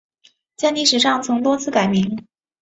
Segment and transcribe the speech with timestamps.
[0.55, 2.25] 在历史上曾多次改名。